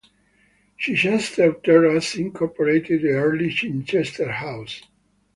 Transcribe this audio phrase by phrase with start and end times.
[0.79, 4.81] Chichester Terrace incorporated the earlier Chichester House.